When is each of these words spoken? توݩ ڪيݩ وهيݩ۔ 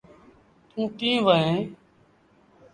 توݩ 0.69 0.87
ڪيݩ 0.99 1.17
وهيݩ۔ 1.25 1.61